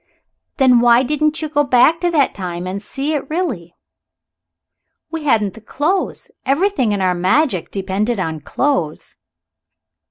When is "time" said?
2.33-2.65